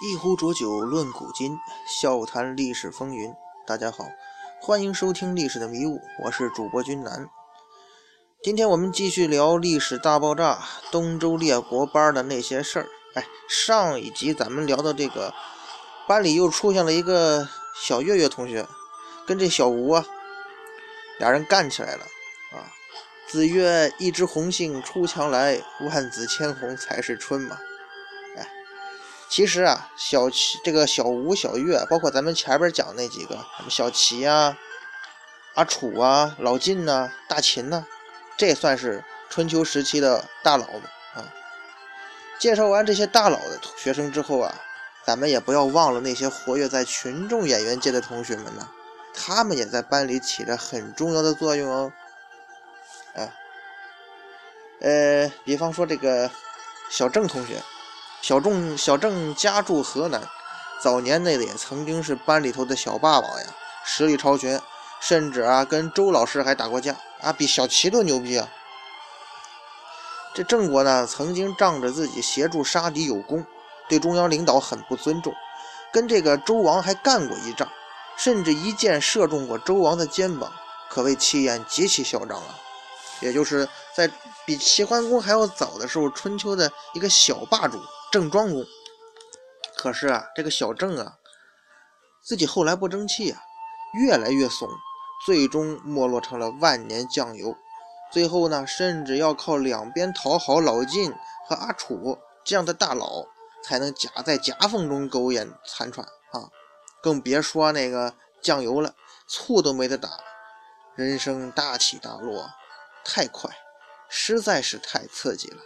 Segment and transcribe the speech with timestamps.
[0.00, 3.34] 一壶浊酒论古今，笑谈历史风云。
[3.66, 4.04] 大家好，
[4.60, 7.28] 欢迎收听《历史的迷雾》，我是主播君南。
[8.40, 10.60] 今天我们继续聊历史大爆炸——
[10.92, 12.86] 东周列国班的那些事儿。
[13.14, 15.34] 哎，上一集咱们聊到这个
[16.06, 18.64] 班里又出现了一个小月月同学，
[19.26, 20.06] 跟这小吴啊，
[21.18, 22.04] 俩人干起来了
[22.52, 22.70] 啊！
[23.26, 27.58] 子曰：“一枝红杏出墙来，万紫千红才是春嘛。”
[29.28, 34.56] 其实啊，小齐这个小吴、小月，包括咱们前边讲那几个什么小齐啊、
[35.54, 37.84] 阿楚啊、老晋呐、大秦呐，
[38.38, 40.82] 这算是春秋时期的大佬们
[41.14, 41.28] 啊。
[42.38, 44.54] 介绍完这些大佬的学生之后啊，
[45.04, 48.66] 咱们也不要忘了那些活跃在群众演员界的同学们呐，
[49.14, 51.92] 他们也在班里起着很重要的作用哦。
[54.80, 56.30] 呃，比方说这个
[56.88, 57.62] 小郑同学。
[58.20, 60.20] 小仲小郑家住河南，
[60.80, 63.46] 早年内的也曾经是班里头的小霸王呀，
[63.84, 64.60] 实力超群，
[65.00, 68.48] 甚至啊跟周老师还打过架啊，比小齐都牛逼啊。
[70.34, 73.44] 这郑国呢，曾经仗着自己协助杀敌有功，
[73.88, 75.32] 对中央领导很不尊重，
[75.92, 77.68] 跟这个周王还干过一仗，
[78.16, 80.52] 甚至一箭射中过周王的肩膀，
[80.90, 82.58] 可谓气焰极其嚣张啊。
[83.20, 84.08] 也就是在
[84.44, 87.80] 比齐桓公还要早的时候，春秋的一个小霸主。
[88.10, 88.64] 郑庄公，
[89.76, 91.18] 可是啊，这个小郑啊，
[92.22, 93.42] 自己后来不争气啊，
[93.92, 94.66] 越来越怂，
[95.26, 97.54] 最终没落成了万年酱油。
[98.10, 101.12] 最后呢，甚至要靠两边讨好老晋
[101.46, 103.26] 和阿楚这样的大佬，
[103.62, 106.48] 才能夹在夹缝中苟延残喘啊！
[107.02, 108.94] 更别说那个酱油了，
[109.26, 110.08] 醋都没得打，
[110.94, 112.50] 人生大起大落，
[113.04, 113.54] 太快，
[114.08, 115.58] 实在是太刺激了。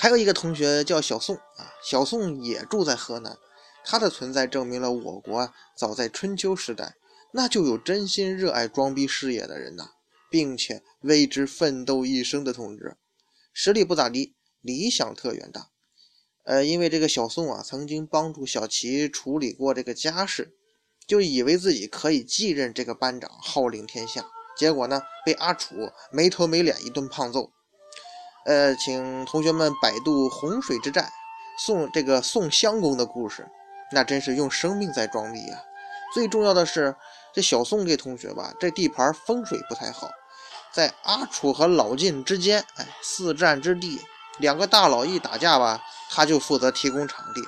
[0.00, 3.36] 还有一个同学叫小宋啊，小宋也住在河南，
[3.84, 6.94] 他的存在证明了我国早在春秋时代，
[7.32, 9.90] 那就有真心热爱装逼事业的人呐，
[10.30, 12.96] 并且为之奋斗一生的同志，
[13.52, 15.68] 实力不咋地，理想特远大。
[16.44, 20.54] 呃，因为这个小宋啊，曾经帮助小齐处理过这个家事，
[21.06, 24.26] 就以为自己可以继任这个班长，号令天下，
[24.56, 25.74] 结果呢，被阿楚
[26.10, 27.52] 没头没脸一顿胖揍。
[28.44, 31.12] 呃，请同学们百度洪水之战，
[31.58, 33.48] 宋这个宋襄公的故事，
[33.92, 35.60] 那真是用生命在装逼啊！
[36.14, 36.96] 最重要的是，
[37.34, 40.10] 这小宋这同学吧，这地盘风水不太好，
[40.72, 44.00] 在阿楚和老晋之间，哎，四战之地，
[44.38, 47.42] 两个大佬一打架吧，他就负责提供场地。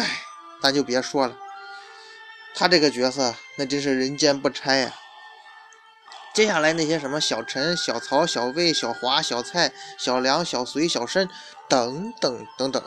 [0.00, 0.20] 哎，
[0.62, 1.34] 咱就别说了，
[2.54, 4.94] 他这个角色那真是人间不拆呀。
[6.34, 11.30] 接下来那些什么小陈、小曹、小魏、小华、小蔡、小梁、小隋、小申
[11.68, 12.82] 等等等等，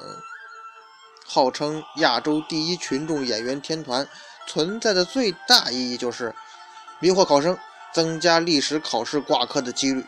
[1.25, 4.05] 号称亚洲第一群众演员天团，
[4.45, 6.35] 存在的最大意义就是
[6.99, 7.57] 迷惑考生，
[7.93, 10.05] 增加历史考试挂科的几率。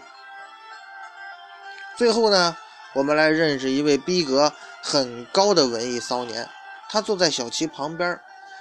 [1.96, 2.58] 最后呢，
[2.92, 4.52] 我们来认识一位逼格
[4.84, 6.50] 很高的文艺骚年，
[6.90, 8.20] 他坐在小齐旁边，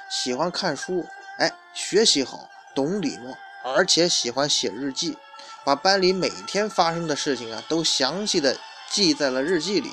[0.09, 1.05] 喜欢看书，
[1.39, 3.37] 哎，学习好，懂礼貌。
[3.63, 5.17] 而且喜欢写日记，
[5.65, 8.57] 把班里每天发生的事情啊都详细的
[8.91, 9.93] 记在了日记里。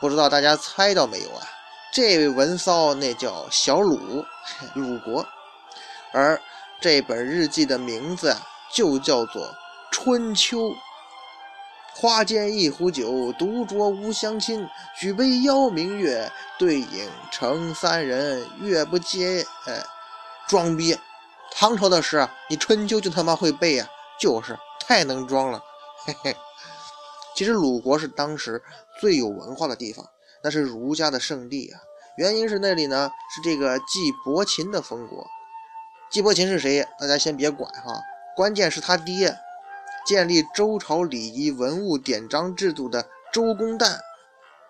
[0.00, 1.46] 不知道大家猜到没有啊？
[1.92, 4.24] 这位文骚那叫小鲁，
[4.74, 5.26] 鲁国。
[6.12, 6.40] 而
[6.80, 8.40] 这本日记的名字啊
[8.72, 9.46] 就叫做
[9.90, 10.58] 《春秋》。
[11.94, 14.66] 花间一壶酒，独酌无相亲。
[14.98, 18.48] 举杯邀明月，对影成三人。
[18.60, 19.84] 月不接，哎，
[20.48, 20.98] 装逼。
[21.54, 23.88] 唐朝的诗，你春秋就他妈会背呀？
[24.20, 25.62] 就是太能装了，
[26.04, 26.36] 嘿嘿。
[27.34, 28.62] 其实鲁国是当时
[29.00, 30.06] 最有文化的地方，
[30.42, 31.80] 那是儒家的圣地啊。
[32.16, 35.26] 原因是那里呢是这个季伯禽的封国。
[36.10, 36.86] 季伯禽是谁？
[36.98, 38.00] 大家先别管哈，
[38.36, 39.36] 关键是他爹
[40.06, 43.98] 建立周朝礼仪文物典章制度的周公旦。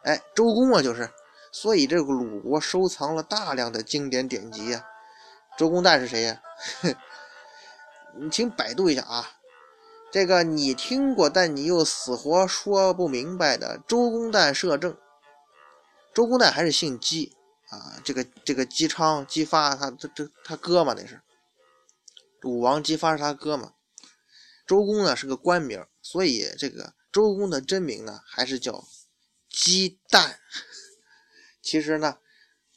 [0.05, 1.11] 哎，周公啊，就是。
[1.51, 4.87] 所以这个鲁国收藏了大量的经典典籍呀。
[5.59, 6.41] 周公旦是谁呀？
[8.14, 9.38] 你请百度一下啊，
[10.11, 14.97] 这个你听过，但你又死活说不明白的周公旦摄政。
[16.14, 17.35] 周公旦还是姓姬
[17.70, 21.23] 啊，这个这个姬昌、姬发，他这这他哥嘛，那是
[22.43, 23.73] 武王姬发是他哥嘛。
[24.67, 28.85] 周公呢是个官名，所以这个周公的真名呢还是叫
[29.49, 30.37] 姬旦。
[31.62, 32.19] 其实呢，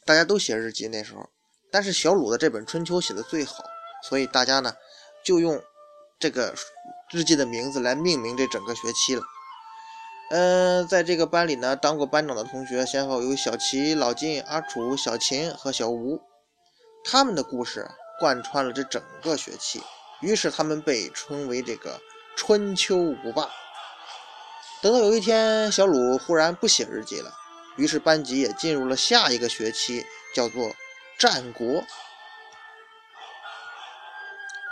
[0.05, 1.29] 大家都写日记那时候。
[1.71, 3.65] 但是小鲁的这本《春秋》写的最好，
[4.07, 4.73] 所以大家呢
[5.23, 5.61] 就用
[6.19, 6.53] 这个
[7.11, 9.21] 日记的名字来命名这整个学期了。
[10.29, 16.19] 嗯，在这个班里呢，当过班长的同学先后有小齐、老金、阿楚、小秦和小吴，
[17.03, 17.87] 他们的故事
[18.19, 19.83] 贯穿了这整个学期，
[20.21, 21.99] 于是他们被称为这个
[22.35, 23.49] 春秋五霸。
[24.81, 27.31] 等到有一天，小鲁忽然不写日记了，
[27.75, 30.03] 于是班级也进入了下一个学期，
[30.33, 30.75] 叫做
[31.19, 31.83] 战国。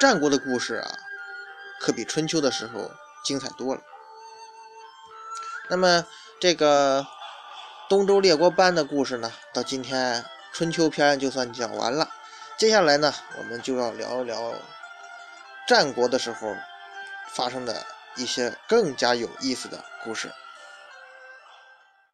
[0.04, 1.00] 战国的故事啊，
[1.80, 2.92] 可比春秋的时候
[3.24, 3.82] 精彩多了。
[5.70, 6.06] 那么，
[6.42, 7.08] 这个
[7.88, 12.10] 东周列国班的故事呢，到今天春秋篇就算讲完了。
[12.58, 14.54] 接下来呢，我们就要聊一聊
[15.70, 16.54] 战国的时候
[17.34, 17.86] 发生的
[18.18, 20.30] 一些更加有意思的故事。